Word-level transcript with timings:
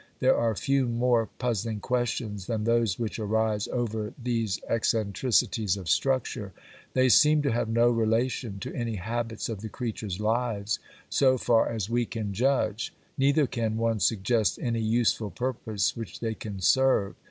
There 0.19 0.35
are 0.35 0.55
few 0.55 0.87
more 0.87 1.27
puzzling 1.37 1.79
questions 1.79 2.47
than 2.47 2.63
those 2.63 2.97
which 2.97 3.19
arise 3.19 3.67
over 3.67 4.15
these 4.17 4.59
eccentricities 4.67 5.77
of 5.77 5.87
structure; 5.87 6.53
they 6.93 7.07
seem 7.07 7.43
to 7.43 7.51
have 7.51 7.69
no 7.69 7.87
relation 7.91 8.57
to 8.61 8.73
any 8.73 8.95
habits 8.95 9.47
of 9.47 9.61
the 9.61 9.69
creatures' 9.69 10.19
lives 10.19 10.79
so 11.07 11.37
far 11.37 11.69
as 11.69 11.87
we 11.87 12.07
can 12.07 12.33
judge, 12.33 12.91
neither 13.15 13.45
can 13.45 13.77
one 13.77 13.99
suggest 13.99 14.57
any 14.59 14.81
useful 14.81 15.29
purpose 15.29 15.95
which 15.95 16.19
they 16.19 16.33
can 16.33 16.61
serve. 16.61 17.13